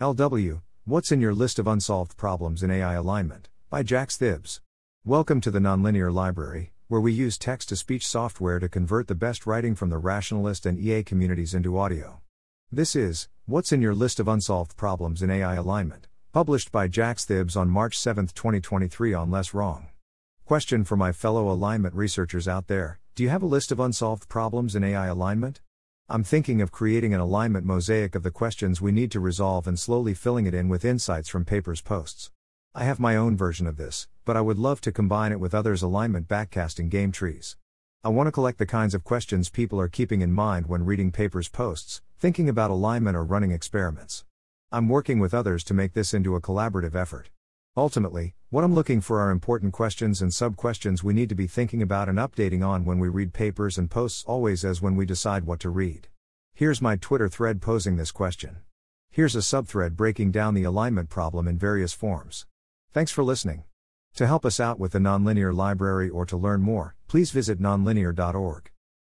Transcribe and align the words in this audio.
LW, 0.00 0.60
What's 0.84 1.12
in 1.12 1.20
your 1.20 1.32
list 1.32 1.60
of 1.60 1.68
unsolved 1.68 2.16
problems 2.16 2.64
in 2.64 2.70
AI 2.72 2.94
alignment? 2.94 3.48
by 3.70 3.84
jacquesthibs. 3.84 4.60
Welcome 5.04 5.40
to 5.42 5.52
the 5.52 5.60
Nonlinear 5.60 6.12
Library, 6.12 6.72
where 6.88 7.00
we 7.00 7.12
use 7.12 7.38
text 7.38 7.68
to 7.68 7.76
speech 7.76 8.04
software 8.04 8.58
to 8.58 8.68
convert 8.68 9.06
the 9.06 9.14
best 9.14 9.46
writing 9.46 9.76
from 9.76 9.90
the 9.90 9.98
rationalist 9.98 10.66
and 10.66 10.80
EA 10.80 11.04
communities 11.04 11.54
into 11.54 11.78
audio. 11.78 12.20
This 12.72 12.96
is 12.96 13.28
What's 13.46 13.70
in 13.70 13.80
Your 13.80 13.94
List 13.94 14.18
of 14.18 14.26
Unsolved 14.26 14.76
Problems 14.76 15.22
in 15.22 15.30
AI 15.30 15.54
Alignment, 15.54 16.08
published 16.32 16.72
by 16.72 16.88
jacquesthibs 16.88 17.56
on 17.56 17.70
March 17.70 17.96
7, 17.96 18.26
2023 18.26 19.14
on 19.14 19.30
LessWrong. 19.30 19.86
Question 20.44 20.82
for 20.82 20.96
my 20.96 21.12
fellow 21.12 21.48
alignment 21.48 21.94
researchers 21.94 22.48
out 22.48 22.66
there 22.66 22.98
Do 23.14 23.22
you 23.22 23.28
have 23.28 23.44
a 23.44 23.46
list 23.46 23.70
of 23.70 23.78
unsolved 23.78 24.28
problems 24.28 24.74
in 24.74 24.82
AI 24.82 25.06
alignment? 25.06 25.60
I'm 26.06 26.22
thinking 26.22 26.60
of 26.60 26.70
creating 26.70 27.14
an 27.14 27.20
alignment 27.20 27.64
mosaic 27.64 28.14
of 28.14 28.22
the 28.22 28.30
questions 28.30 28.78
we 28.78 28.92
need 28.92 29.10
to 29.12 29.20
resolve 29.20 29.66
and 29.66 29.78
slowly 29.78 30.12
filling 30.12 30.44
it 30.44 30.52
in 30.52 30.68
with 30.68 30.84
insights 30.84 31.30
from 31.30 31.46
papers 31.46 31.80
posts. 31.80 32.30
I 32.74 32.84
have 32.84 33.00
my 33.00 33.16
own 33.16 33.38
version 33.38 33.66
of 33.66 33.78
this, 33.78 34.06
but 34.26 34.36
I 34.36 34.42
would 34.42 34.58
love 34.58 34.82
to 34.82 34.92
combine 34.92 35.32
it 35.32 35.40
with 35.40 35.54
others' 35.54 35.80
alignment 35.80 36.28
backcasting 36.28 36.90
game 36.90 37.10
trees. 37.10 37.56
I 38.04 38.10
want 38.10 38.26
to 38.26 38.32
collect 38.32 38.58
the 38.58 38.66
kinds 38.66 38.94
of 38.94 39.02
questions 39.02 39.48
people 39.48 39.80
are 39.80 39.88
keeping 39.88 40.20
in 40.20 40.30
mind 40.30 40.66
when 40.66 40.84
reading 40.84 41.10
papers 41.10 41.48
posts, 41.48 42.02
thinking 42.18 42.50
about 42.50 42.70
alignment 42.70 43.16
or 43.16 43.24
running 43.24 43.52
experiments. 43.52 44.26
I'm 44.70 44.90
working 44.90 45.20
with 45.20 45.32
others 45.32 45.64
to 45.64 45.74
make 45.74 45.94
this 45.94 46.12
into 46.12 46.36
a 46.36 46.40
collaborative 46.40 46.94
effort. 46.94 47.30
Ultimately, 47.76 48.34
what 48.50 48.62
I'm 48.62 48.74
looking 48.74 49.00
for 49.00 49.18
are 49.18 49.32
important 49.32 49.72
questions 49.72 50.22
and 50.22 50.32
sub 50.32 50.56
questions 50.56 51.02
we 51.02 51.12
need 51.12 51.28
to 51.28 51.34
be 51.34 51.48
thinking 51.48 51.82
about 51.82 52.08
and 52.08 52.18
updating 52.18 52.64
on 52.64 52.84
when 52.84 53.00
we 53.00 53.08
read 53.08 53.32
papers 53.32 53.78
and 53.78 53.90
posts, 53.90 54.22
always 54.28 54.64
as 54.64 54.80
when 54.80 54.94
we 54.94 55.04
decide 55.04 55.44
what 55.44 55.58
to 55.60 55.70
read. 55.70 56.06
Here's 56.54 56.80
my 56.80 56.94
Twitter 56.94 57.28
thread 57.28 57.60
posing 57.60 57.96
this 57.96 58.12
question. 58.12 58.58
Here's 59.10 59.34
a 59.34 59.40
subthread 59.40 59.96
breaking 59.96 60.30
down 60.30 60.54
the 60.54 60.62
alignment 60.62 61.08
problem 61.08 61.48
in 61.48 61.58
various 61.58 61.92
forms. 61.92 62.46
Thanks 62.92 63.10
for 63.10 63.24
listening. 63.24 63.64
To 64.14 64.26
help 64.28 64.44
us 64.44 64.60
out 64.60 64.78
with 64.78 64.92
the 64.92 65.00
Nonlinear 65.00 65.52
Library 65.52 66.08
or 66.08 66.24
to 66.26 66.36
learn 66.36 66.62
more, 66.62 66.94
please 67.08 67.32
visit 67.32 67.60
nonlinear.org. 67.60 68.70